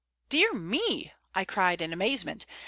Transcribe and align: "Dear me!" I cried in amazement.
"Dear 0.29 0.51
me!" 0.53 1.13
I 1.35 1.45
cried 1.45 1.79
in 1.79 1.93
amazement. 1.93 2.47